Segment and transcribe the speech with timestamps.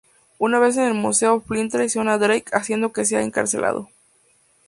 [0.39, 3.87] Una vez en el museo, Flynn traiciona a Drake, haciendo que sea encarcelado.